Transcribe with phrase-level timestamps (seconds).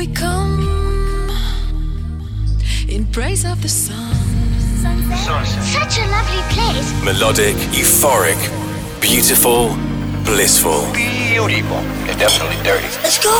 [0.00, 1.28] we come
[2.88, 4.14] in praise of the sun.
[5.76, 6.88] Such a lovely place.
[7.04, 8.40] Melodic, euphoric,
[9.02, 9.76] beautiful,
[10.24, 10.90] blissful.
[10.94, 11.82] Beautiful.
[12.08, 12.88] It's definitely dirty.
[13.02, 13.36] Let's go.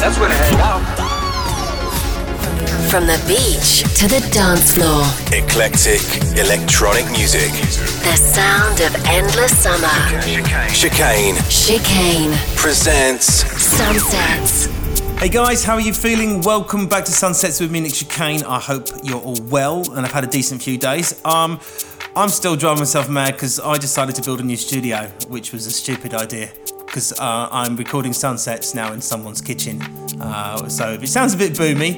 [0.00, 1.01] That's where to hang out.
[2.92, 5.02] From the beach to the dance floor,
[5.32, 6.02] Eclectic,
[6.36, 7.50] electronic music.
[8.04, 9.88] the sound of endless summer.
[10.68, 13.24] Chicane Chicane presents
[13.62, 14.66] Sunsets.
[15.18, 16.42] Hey guys, how are you feeling?
[16.42, 18.42] Welcome back to Sunsets with me, Nick Chicane.
[18.42, 21.18] I hope you're all well and I've had a decent few days.
[21.24, 21.60] Um,
[22.14, 25.64] I'm still driving myself mad because I decided to build a new studio, which was
[25.64, 26.50] a stupid idea
[26.84, 29.80] because uh, I'm recording Sunsets now in someone's kitchen.
[30.20, 31.96] Uh, so if it sounds a bit boomy,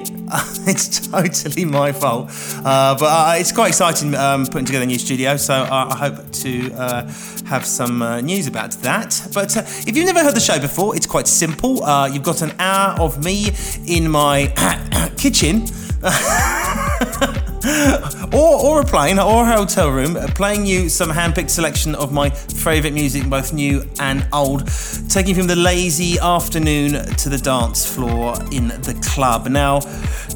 [0.69, 2.31] it's totally my fault.
[2.65, 5.97] Uh, but uh, it's quite exciting um, putting together a new studio, so I, I
[5.97, 7.03] hope to uh,
[7.47, 9.29] have some uh, news about that.
[9.33, 11.77] But uh, if you've never heard the show before, it's quite simple.
[12.11, 13.51] You've got an hour of me
[13.87, 14.53] in my
[15.17, 15.67] kitchen.
[18.34, 22.12] or, or a plane or a hotel room uh, playing you some hand-picked selection of
[22.12, 24.69] my favourite music both new and old.
[25.09, 29.48] Taking from the lazy afternoon to the dance floor in the club.
[29.48, 29.81] Now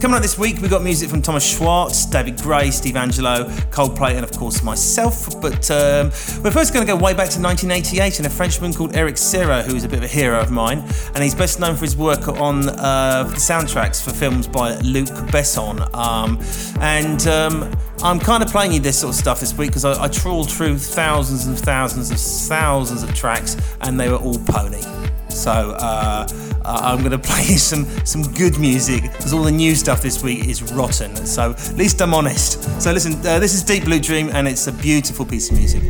[0.00, 4.14] coming up this week we've got music from thomas schwartz david gray steve angello coldplay
[4.14, 5.38] and of course myself.
[5.40, 6.06] But um,
[6.42, 9.62] we're first going to go way back to 1988 and a frenchman called eric serra
[9.62, 10.78] who is a bit of a hero of mine
[11.14, 15.78] and he's best known for his work on uh, soundtracks for films by luc besson.
[15.94, 16.38] Um,
[16.80, 17.70] and um,
[18.02, 20.50] I'm kind of playing you this sort of stuff this week because I, I trawled
[20.50, 24.82] through thousands and thousands and thousands of tracks and they were all pony.
[25.28, 26.26] So uh,
[26.64, 30.22] I'm going to play you some some good music because all the new stuff this
[30.22, 31.16] week is rotten.
[31.16, 32.62] So at least I'm honest.
[32.80, 35.82] So listen, uh, this is Deep Blue Dream and it's a beautiful piece of music.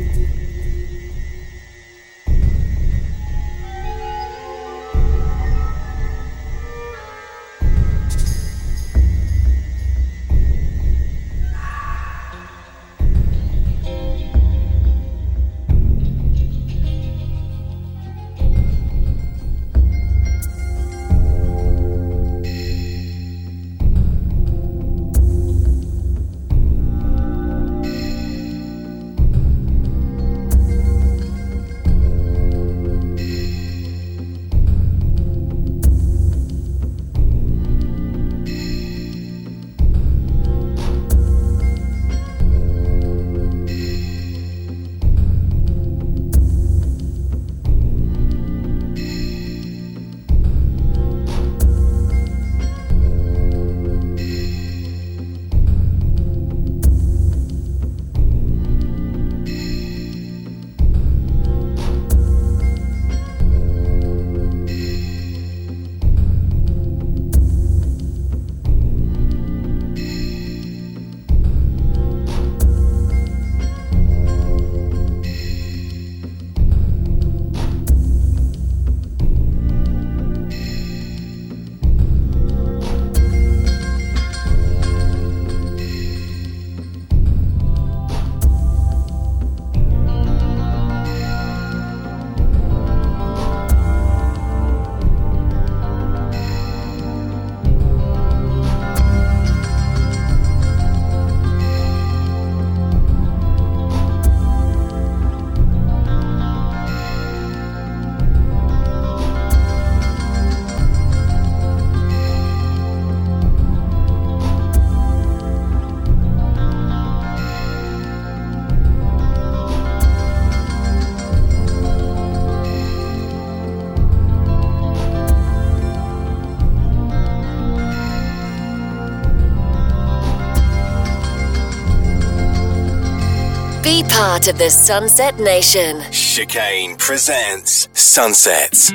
[134.18, 136.02] Part of the Sunset Nation.
[136.10, 138.90] Chicane presents Sunsets.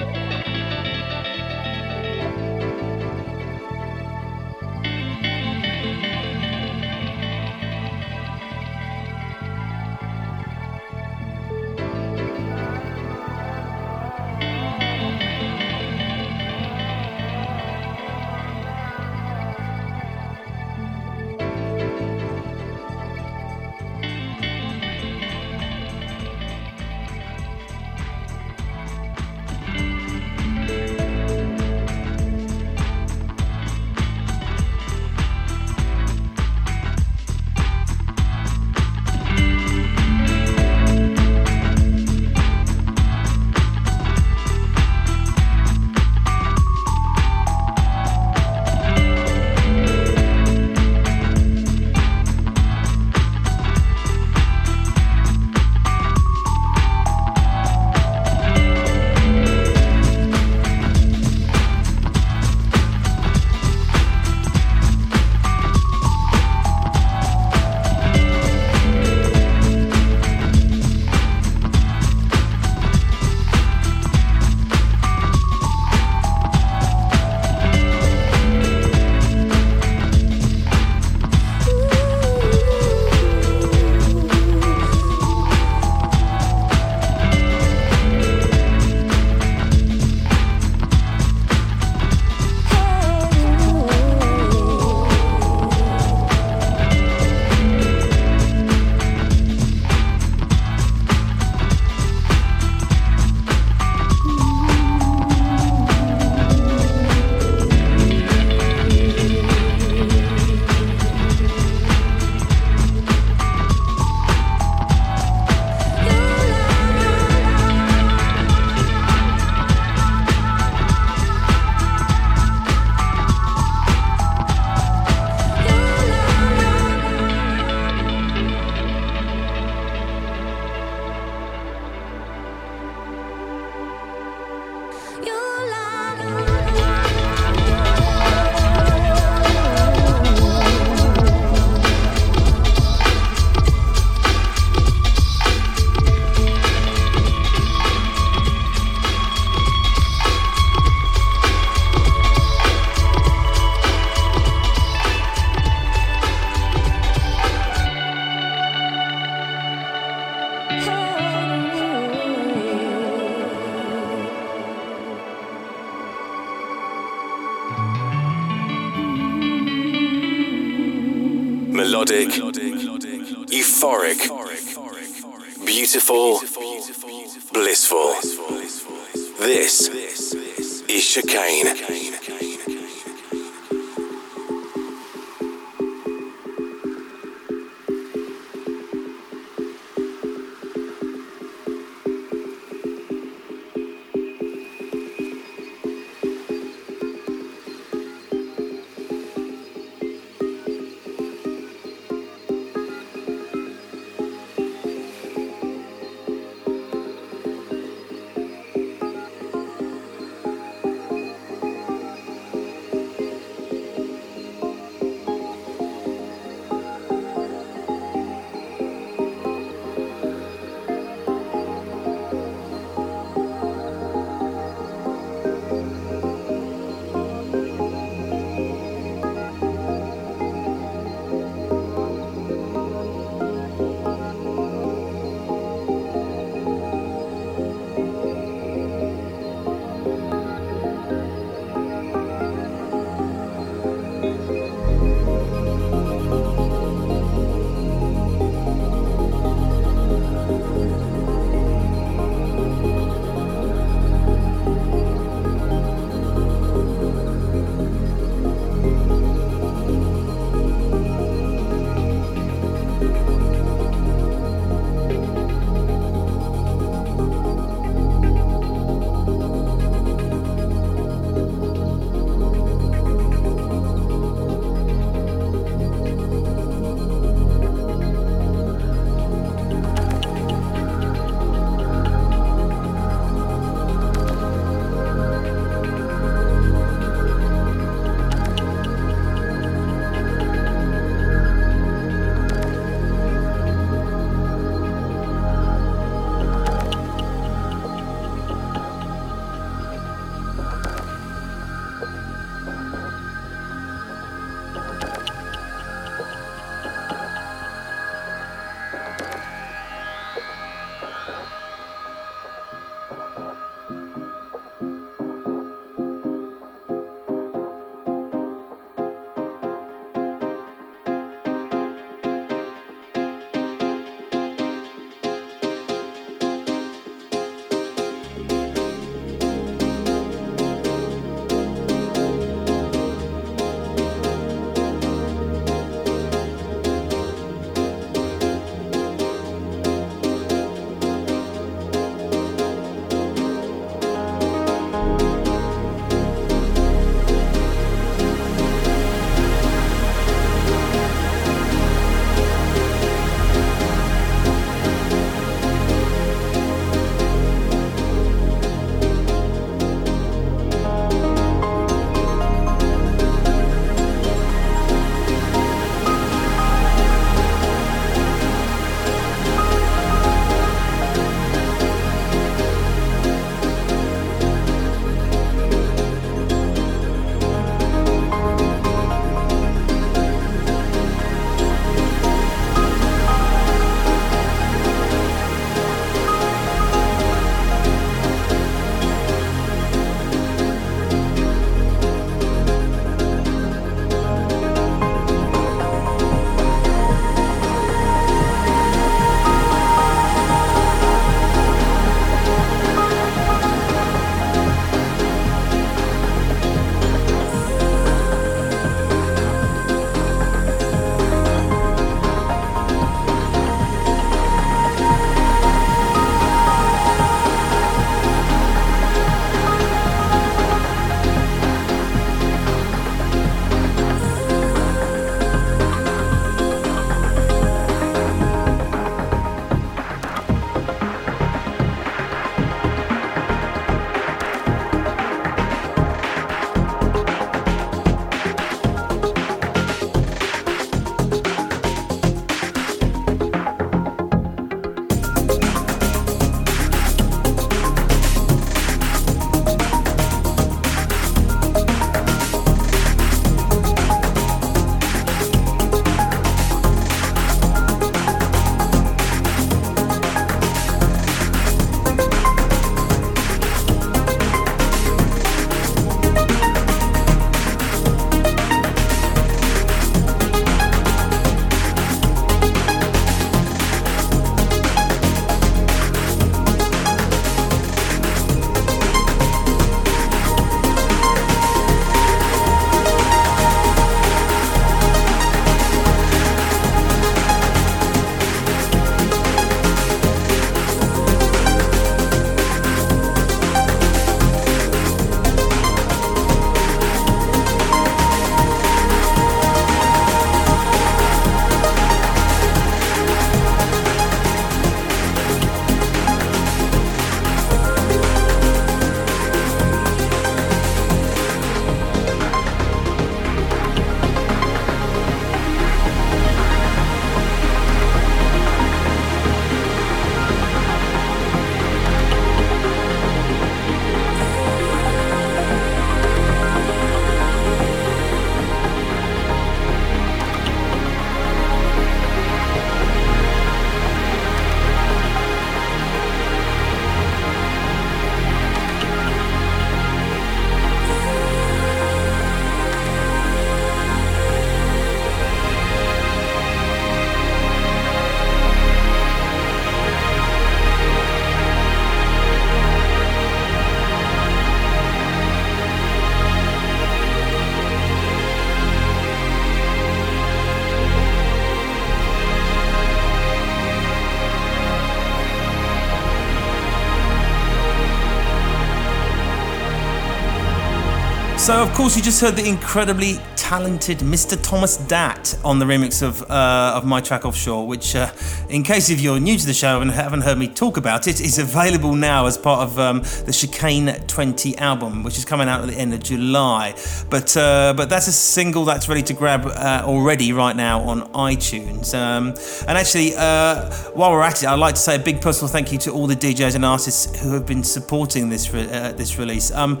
[571.62, 574.60] So, of course, you just heard the incredibly talented Mr.
[574.60, 578.30] Thomas Datt on the remix of uh, of my track Offshore, which, uh,
[578.68, 581.40] in case if you're new to the show and haven't heard me talk about it,
[581.40, 585.80] is available now as part of um, the Chicane 20 album, which is coming out
[585.80, 586.94] at the end of July.
[587.30, 591.22] But uh, but that's a single that's ready to grab uh, already right now on
[591.32, 592.12] iTunes.
[592.12, 592.48] Um,
[592.88, 595.92] and actually, uh, while we're at it, I'd like to say a big personal thank
[595.92, 599.38] you to all the DJs and artists who have been supporting this re- uh, this
[599.38, 599.70] release.
[599.70, 600.00] Um,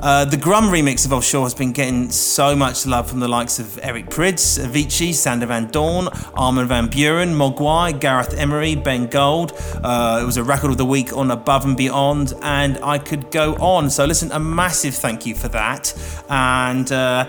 [0.00, 3.78] the Grum remix of Offshore has been getting so much love from the likes of
[3.82, 9.52] Eric Prydz, Avicii, Sander Van Doorn, Armin Van Buuren, Mogwai, Gareth Emery, Ben Gold.
[9.82, 13.30] Uh, it was a record of the week on Above and Beyond, and I could
[13.30, 13.90] go on.
[13.90, 15.92] So, listen, a massive thank you for that.
[16.30, 17.28] And uh,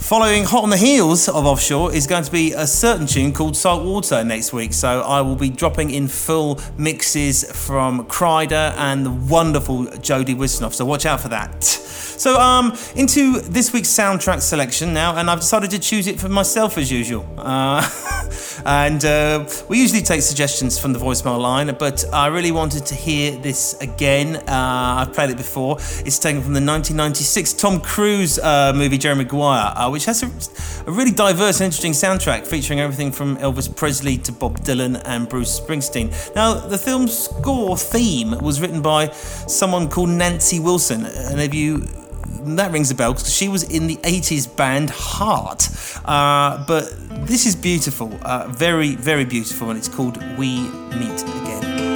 [0.00, 3.54] Following hot on the heels of Offshore is going to be a certain tune called
[3.54, 4.72] Salt Water next week.
[4.72, 10.72] So I will be dropping in full mixes from Kryder and the wonderful Jody Wisternoff.
[10.72, 12.09] So watch out for that.
[12.20, 16.28] So um, into this week's soundtrack selection now, and I've decided to choose it for
[16.28, 17.26] myself as usual.
[17.38, 17.80] Uh,
[18.66, 22.94] and uh, we usually take suggestions from the voicemail line, but I really wanted to
[22.94, 24.36] hear this again.
[24.36, 24.42] Uh,
[24.98, 25.78] I've played it before.
[26.04, 30.90] It's taken from the 1996 Tom Cruise uh, movie Jerry Maguire, uh, which has a,
[30.90, 35.26] a, really diverse and interesting soundtrack featuring everything from Elvis Presley to Bob Dylan and
[35.26, 36.12] Bruce Springsteen.
[36.34, 41.88] Now, the film's score theme was written by someone called Nancy Wilson, and if you
[42.44, 45.68] that rings a bell because she was in the 80s band Heart.
[46.04, 46.92] Uh, but
[47.26, 50.62] this is beautiful, uh, very, very beautiful, and it's called We
[50.96, 51.89] Meet Again.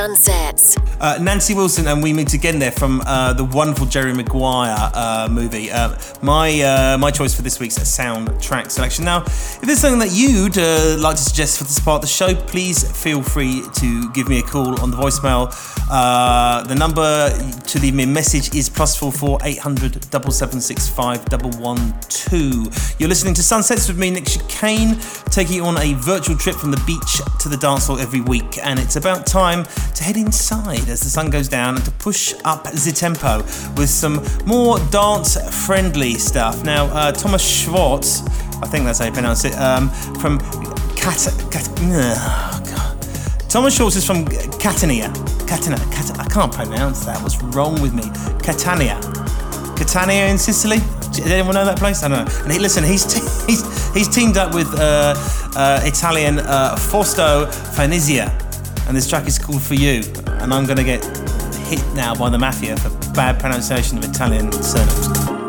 [0.00, 0.78] Sunsets.
[0.98, 5.28] Uh, Nancy Wilson and We Meet Again there from uh, the wonderful Jerry Maguire uh,
[5.30, 5.70] movie.
[5.70, 9.04] Uh, my uh, my choice for this week's soundtrack selection.
[9.04, 12.06] Now, if there's something that you'd uh, like to suggest for this part of the
[12.06, 15.52] show, please feel free to give me a call on the voicemail.
[15.90, 17.30] The number
[17.66, 21.24] to leave me a message is plus four four eight hundred double seven six five
[21.26, 22.70] double one two.
[22.98, 26.70] You're listening to Sunsets with me, Nick Chicane, taking you on a virtual trip from
[26.70, 30.88] the beach to the dance hall every week, and it's about time to head inside
[30.88, 33.38] as the sun goes down and to push up the tempo
[33.76, 36.64] with some more dance friendly stuff.
[36.64, 38.22] Now, uh, Thomas Schwartz,
[38.62, 40.38] I think that's how you pronounce it, um, from
[40.96, 41.32] Cat.
[41.50, 41.66] Cat.
[43.48, 45.12] Thomas Schwartz is from Catania.
[45.50, 45.78] Catania.
[45.90, 47.20] Cat- I can't pronounce that.
[47.22, 48.04] What's wrong with me?
[48.40, 48.94] Catania.
[49.76, 50.78] Catania in Sicily.
[51.10, 52.04] Does anyone know that place?
[52.04, 52.42] I don't know.
[52.44, 55.14] And he, listen, he's te- he's he's teamed up with uh,
[55.56, 58.28] uh, Italian uh, Fausto Fanizza,
[58.86, 60.04] and this track is called For You.
[60.40, 61.04] And I'm gonna get
[61.66, 65.39] hit now by the mafia for bad pronunciation of Italian surnames.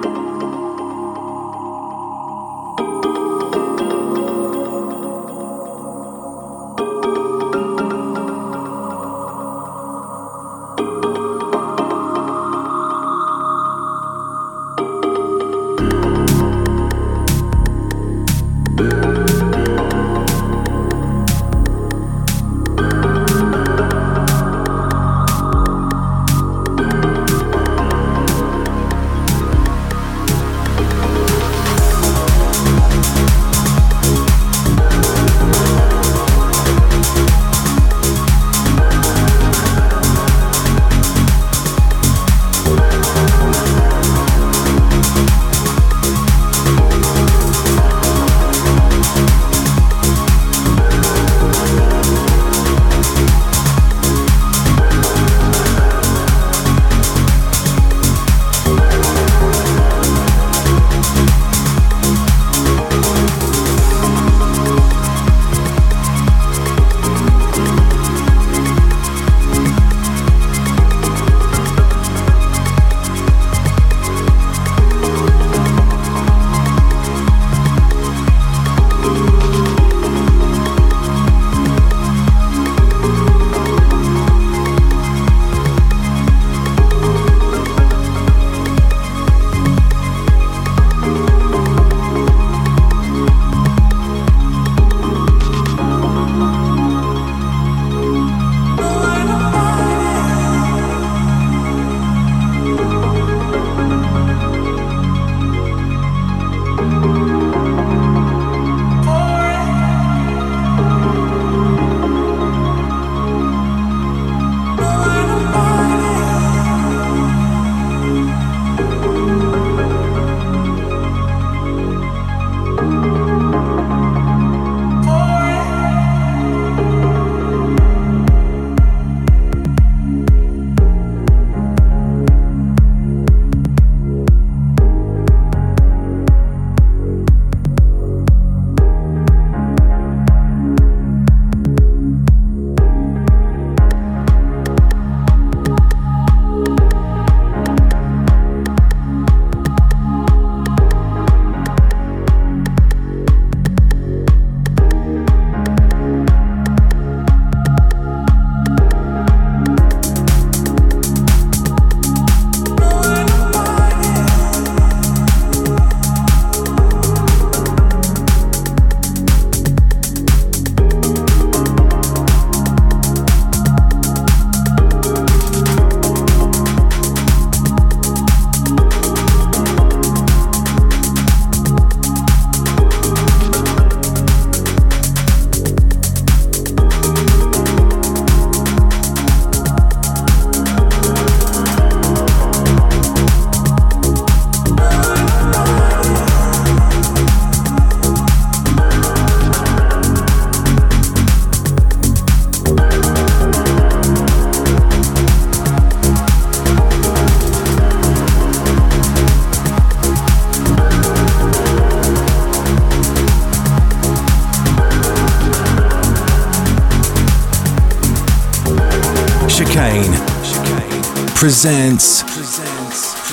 [221.62, 222.24] Presents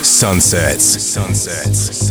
[0.07, 0.85] Sunsets.
[1.03, 1.07] Sunsets.
[1.07, 2.08] Sunsets.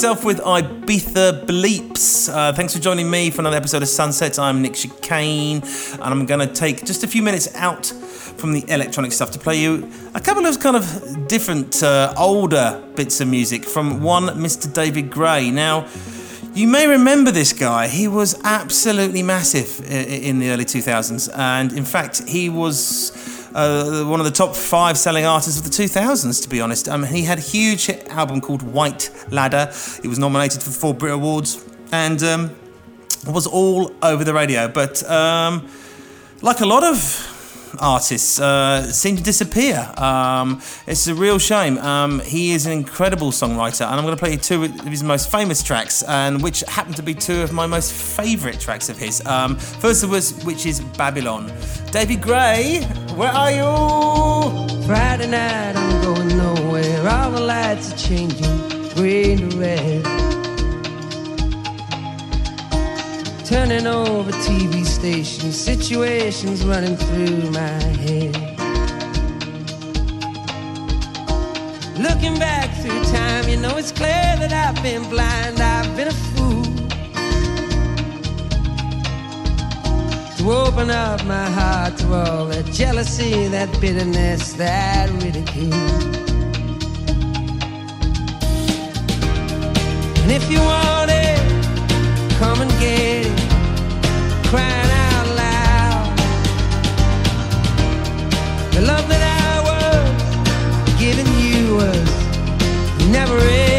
[0.00, 2.34] Myself with Ibiza Bleeps.
[2.34, 4.38] Uh, thanks for joining me for another episode of Sunsets.
[4.38, 5.60] I'm Nick Chicane,
[5.92, 9.38] and I'm going to take just a few minutes out from the electronic stuff to
[9.38, 14.28] play you a couple of kind of different, uh, older bits of music from one
[14.28, 14.72] Mr.
[14.72, 15.50] David Gray.
[15.50, 15.86] Now,
[16.54, 17.86] you may remember this guy.
[17.86, 23.12] He was absolutely massive in the early 2000s, and in fact, he was
[23.54, 26.88] uh, one of the top five selling artists of the 2000s, to be honest.
[26.88, 29.72] Um, he had a huge hit album called White Ladder.
[30.02, 32.56] He was nominated for four Brit Awards and um,
[33.26, 34.68] was all over the radio.
[34.68, 35.68] But um,
[36.42, 37.29] like a lot of
[37.78, 39.92] artists uh, seem to disappear.
[39.96, 41.78] Um, it's a real shame.
[41.78, 45.02] Um, he is an incredible songwriter, and I'm going to play you two of his
[45.02, 48.98] most famous tracks, and which happen to be two of my most favourite tracks of
[48.98, 49.24] his.
[49.26, 51.52] Um, first of which, which is Babylon.
[51.92, 52.82] David Gray,
[53.14, 54.86] where are you?
[54.86, 57.08] Friday night, I'm going nowhere.
[57.08, 60.29] All the lights are changing, green to red.
[63.50, 68.36] Turning over TV stations, situations running through my head.
[71.98, 76.18] Looking back through time, you know it's clear that I've been blind, I've been a
[76.30, 76.62] fool.
[80.36, 85.74] To open up my heart to all that jealousy, that bitterness, that ridicule.
[90.22, 91.39] And if you want it,
[92.40, 93.38] come and get it
[94.48, 96.16] crying out loud.
[98.72, 102.08] The love that I was giving you was
[103.10, 103.69] never in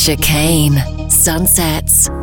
[0.00, 0.80] Chicane
[1.10, 2.19] Sunsets.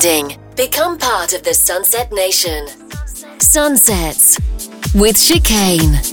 [0.00, 0.38] Understanding.
[0.56, 2.66] Become part of the Sunset Nation.
[3.38, 4.38] Sunsets
[4.94, 6.09] with Chicane.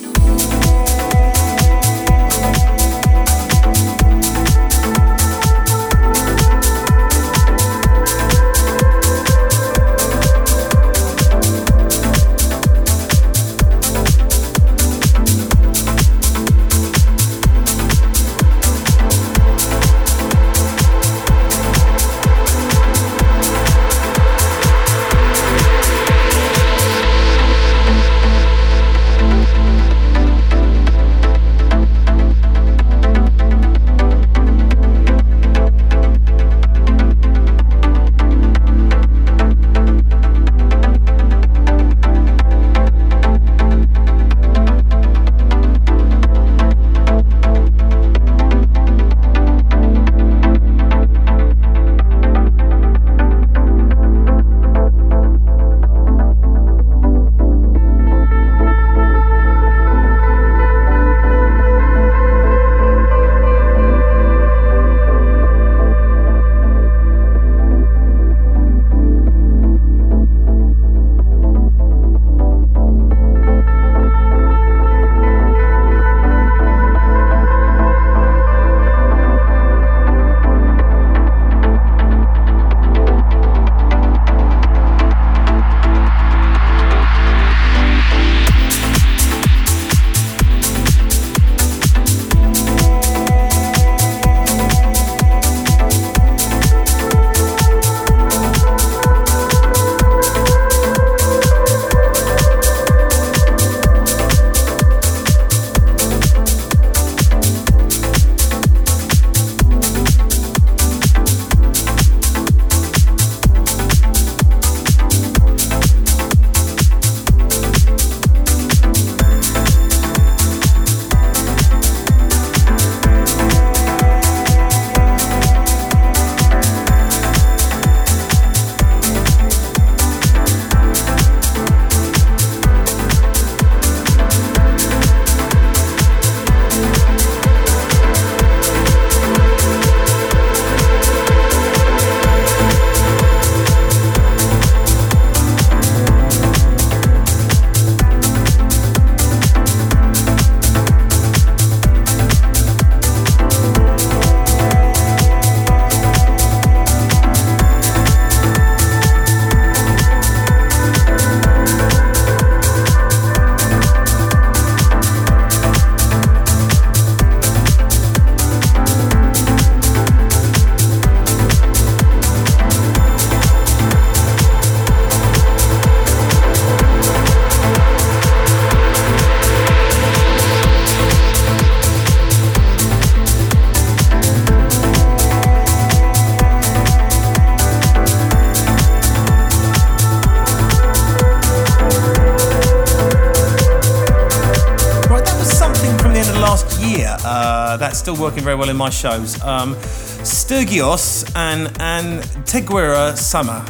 [198.38, 199.42] Working very well in my shows.
[199.42, 199.76] Um,
[200.24, 203.66] Sturgios and and Teguera Summer.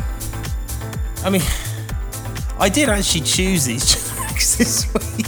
[1.24, 1.42] I mean,
[2.60, 5.28] I did actually choose these tracks this week.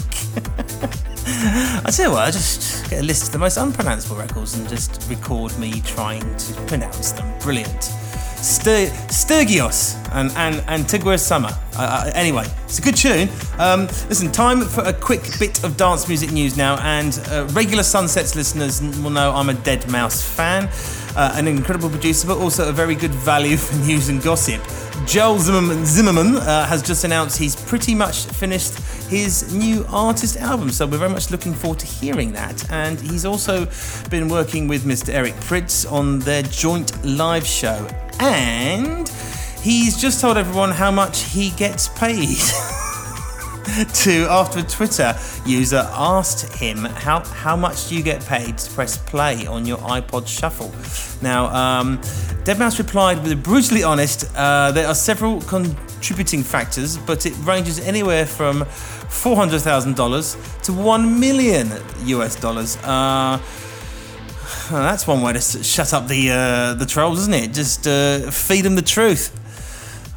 [1.85, 4.67] I tell you what, I just get a list of the most unpronounceable records and
[4.67, 7.39] just record me trying to pronounce them.
[7.39, 7.98] Brilliant.
[8.41, 10.31] Stur- Sturgios and,
[10.67, 11.49] and, Teguera Summer.
[11.75, 13.29] Uh, anyway, it's a good tune.
[13.57, 16.77] Um, listen, time for a quick bit of dance music news now.
[16.77, 20.69] And uh, regular Sunsets listeners will know I'm a Deadmau5 fan,
[21.17, 24.61] uh, an incredible producer, but also a very good value for news and gossip.
[25.05, 28.75] Joel Zimmerman, Zimmerman uh, has just announced he's pretty much finished
[29.09, 32.69] his new artist album, so we're very much looking forward to hearing that.
[32.71, 33.67] And he's also
[34.09, 35.13] been working with Mr.
[35.13, 37.87] Eric Prydz on their joint live show.
[38.19, 39.07] And
[39.61, 42.37] he's just told everyone how much he gets paid.
[43.93, 45.15] to after a Twitter
[45.45, 49.77] user asked him how how much do you get paid to press play on your
[49.79, 50.71] iPod Shuffle.
[51.21, 51.99] Now, um,
[52.45, 54.25] Deadmau5 replied with a brutally honest.
[54.35, 60.35] Uh, there are several contributing factors, but it ranges anywhere from four hundred thousand dollars
[60.63, 61.71] to one million
[62.05, 62.77] US dollars.
[62.77, 63.39] Uh,
[64.69, 67.53] that's one way to shut up the uh, the trolls, isn't it?
[67.53, 69.35] Just uh, feed them the truth.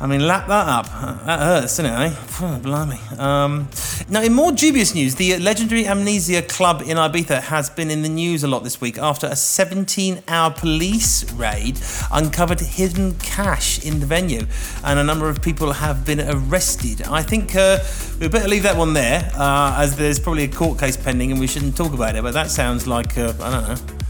[0.03, 0.87] I mean, lap that up.
[1.27, 2.59] That hurts, doesn't it, eh?
[2.59, 2.99] Blimey.
[3.21, 3.69] Um,
[4.09, 8.09] now, in more dubious news, the legendary Amnesia Club in Ibiza has been in the
[8.09, 11.79] news a lot this week after a 17 hour police raid
[12.11, 14.45] uncovered hidden cash in the venue,
[14.83, 17.03] and a number of people have been arrested.
[17.03, 17.79] I think uh,
[18.19, 21.39] we better leave that one there, uh, as there's probably a court case pending and
[21.39, 24.02] we shouldn't talk about it, but that sounds like, uh, I don't know,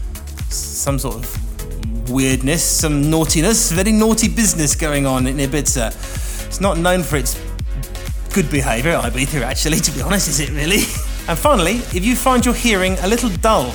[0.55, 5.87] some sort of weirdness, some naughtiness, very naughty business going on in Ibiza.
[6.47, 7.39] It's not known for its
[8.33, 10.77] good behaviour, Ibiza, actually, to be honest, is it really?
[11.27, 13.73] and finally, if you find your hearing a little dull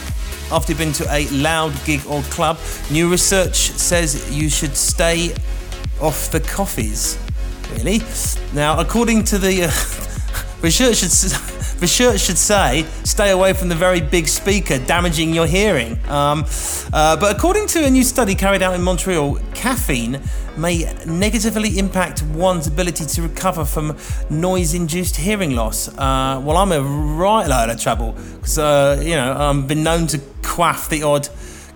[0.50, 2.58] after you've been to a loud gig or club,
[2.90, 5.34] new research says you should stay
[6.00, 7.18] off the coffees.
[7.72, 8.00] Really?
[8.54, 9.70] Now, according to the uh,
[10.62, 11.02] research,
[11.80, 15.98] research should say stay away from the very big speaker, damaging your hearing.
[16.08, 16.44] Um,
[16.92, 20.20] uh, but according to a new study carried out in Montreal, caffeine
[20.56, 23.96] may negatively impact one's ability to recover from
[24.28, 25.88] noise induced hearing loss.
[25.88, 30.06] Uh, well, I'm a right load of trouble because, uh, you know, I've been known
[30.08, 31.28] to quaff the odd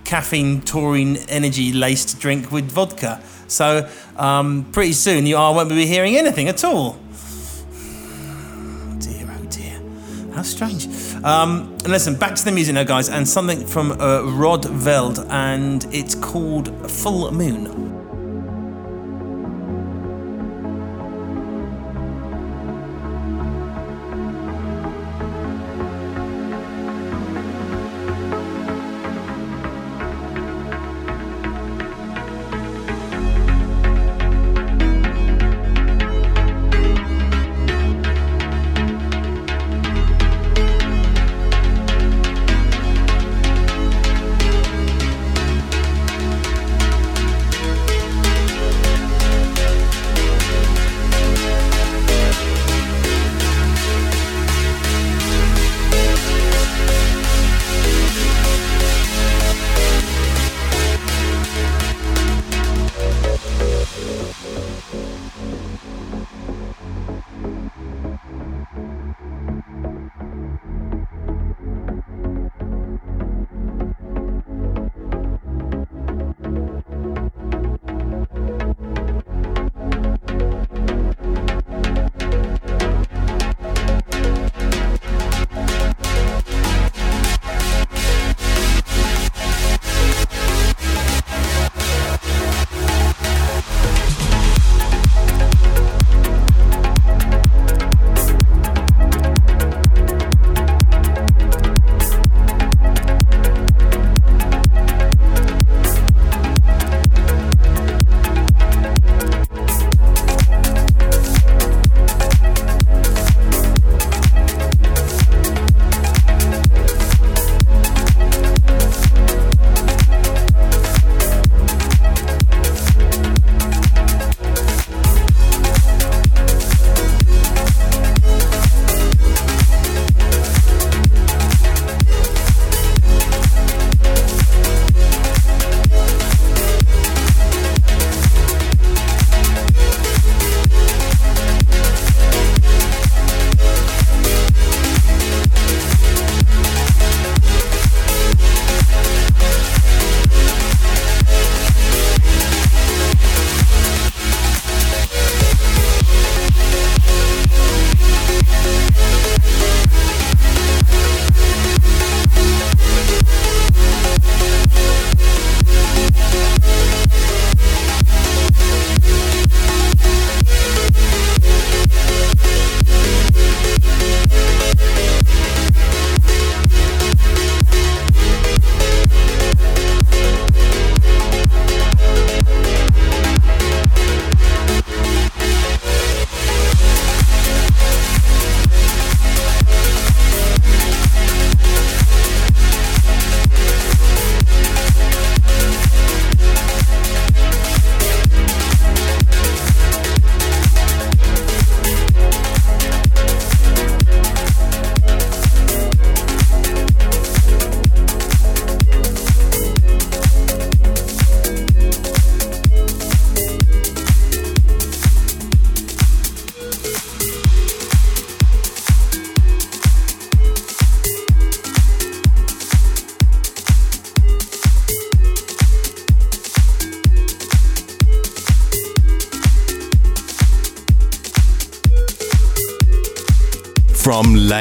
[0.05, 3.23] caffeine taurine energy laced drink with vodka.
[3.47, 6.99] So, um, pretty soon you I won't be hearing anything at all.
[10.35, 10.87] How strange.
[11.25, 15.27] Um, and listen, back to the music now, guys, and something from uh, Rod Veld,
[15.29, 17.92] and it's called Full Moon.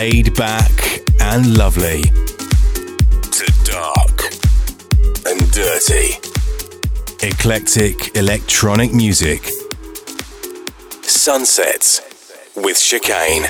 [0.02, 4.24] Laid back and lovely to dark
[5.28, 6.18] and dirty.
[7.22, 9.44] Eclectic electronic music.
[11.04, 12.02] Sunsets
[12.56, 13.46] with Chicane.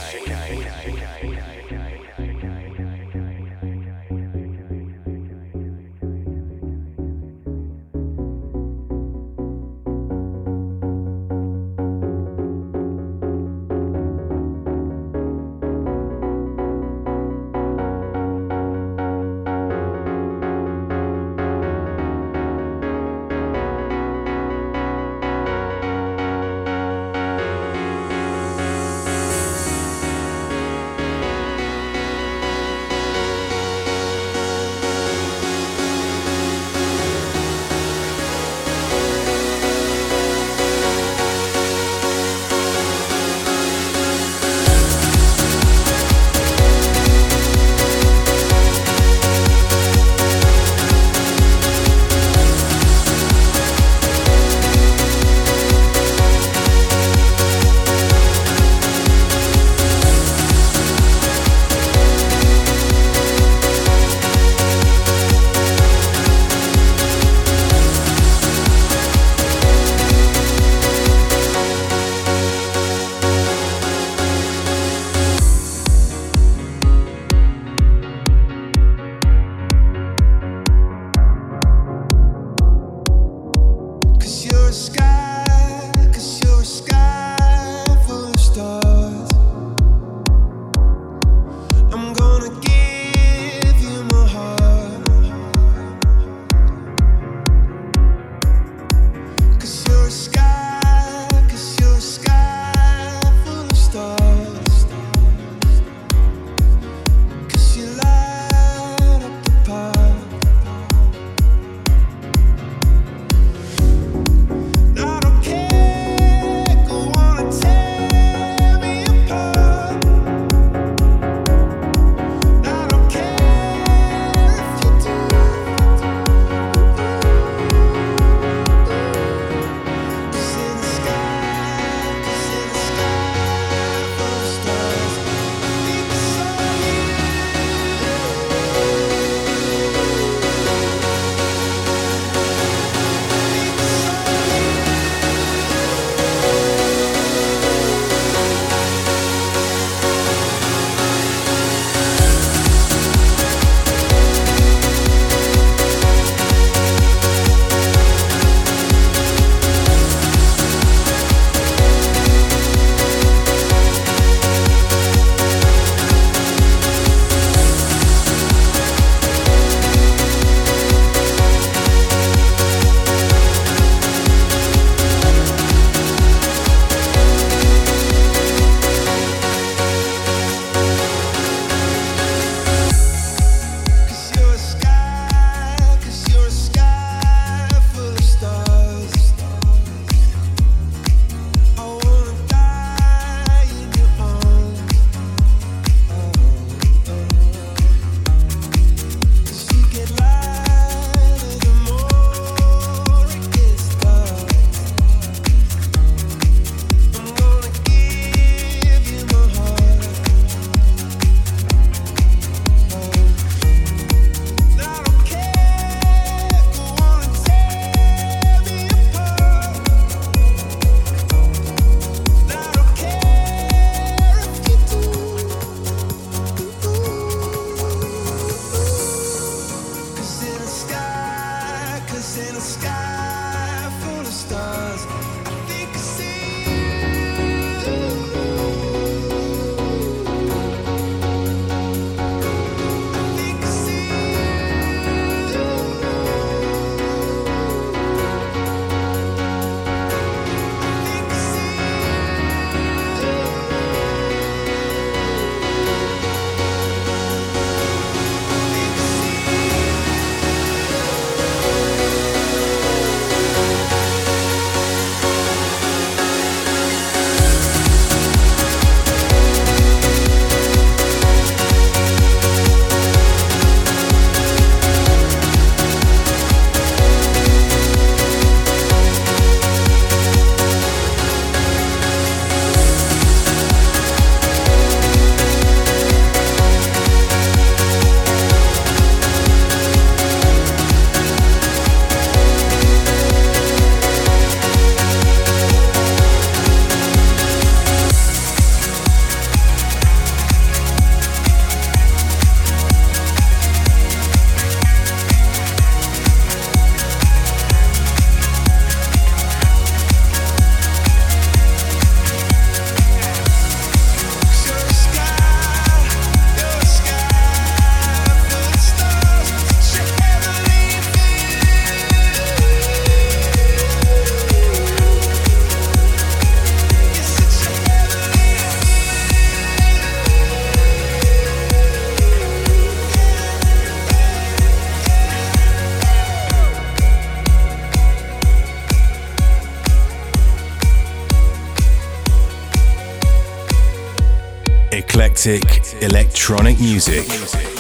[346.82, 347.71] Music.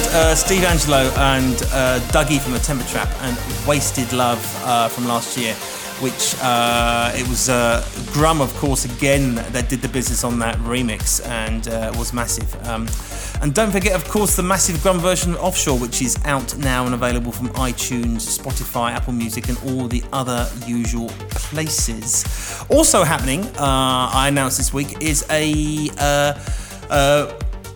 [0.00, 3.36] Heard uh, Steve Angello and uh, Dougy from the Temper Trap and
[3.66, 5.54] Wasted Love uh, from last year,
[6.00, 10.56] which uh, it was uh, Grum, of course, again that did the business on that
[10.58, 12.54] remix and uh, was massive.
[12.66, 12.88] Um,
[13.42, 16.86] and don't forget, of course, the massive Grum version of Offshore, which is out now
[16.86, 22.24] and available from iTunes, Spotify, Apple Music, and all the other usual places.
[22.70, 25.88] Also happening, I announced this week, is a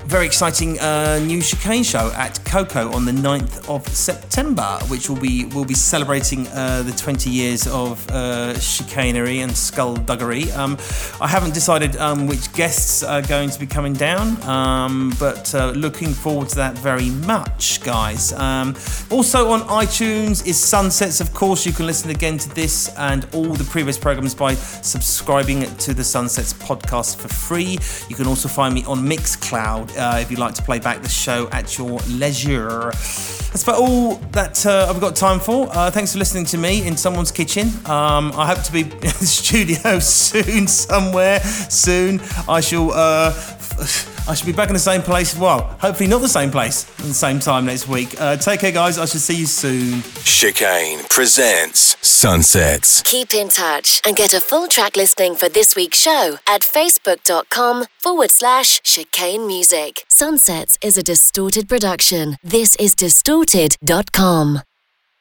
[0.07, 5.21] very exciting uh, new chicane show at KOKO on the 9th of September, which will
[5.21, 10.51] be will be celebrating uh, the 20 years of uh, chicanery and skullduggery.
[10.53, 10.77] Um,
[11.21, 15.71] I haven't decided um, which guests are going to be coming down, um, but uh,
[15.71, 18.33] looking forward to that very much, guys.
[18.35, 18.77] Um,
[19.11, 21.21] also on iTunes is Sunsets.
[21.21, 25.63] Of course, you can listen again to this and all the previous programs by subscribing
[25.77, 27.79] to the Sunsets podcast for free.
[28.09, 31.09] You can also find me on Mixcloud uh, if you'd like to play back the
[31.09, 32.91] show at your leisure.
[32.91, 35.69] That's about all that uh, I've got time for.
[35.71, 37.69] Uh, thanks for listening to me in someone's kitchen.
[37.87, 42.21] Um, I hope to be in the studio soon, somewhere soon.
[42.49, 42.93] I shall.
[42.93, 45.37] Uh, I should be back in the same place.
[45.37, 48.19] Well, hopefully not the same place at the same time next week.
[48.21, 48.99] Uh, take care, guys.
[48.99, 50.03] I should see you soon.
[50.25, 53.03] Chicane presents Sunsets.
[53.03, 57.85] Keep in touch and get a full track listing for this week's show at facebook.com
[57.99, 60.05] forward slash chicane music.
[60.09, 62.37] Sunsets is a distorted production.
[62.43, 64.63] This is distorted.com.